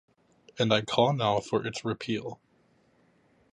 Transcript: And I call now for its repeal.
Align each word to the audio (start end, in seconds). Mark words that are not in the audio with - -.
And 0.57 0.73
I 0.73 0.81
call 0.81 1.13
now 1.13 1.39
for 1.41 1.63
its 1.63 1.85
repeal. 1.85 2.39